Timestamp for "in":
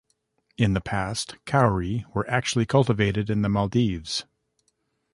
0.57-0.73, 3.29-3.43